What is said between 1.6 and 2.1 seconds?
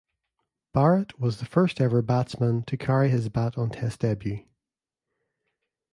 ever